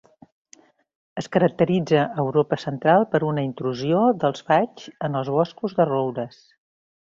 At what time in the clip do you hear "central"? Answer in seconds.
2.63-3.05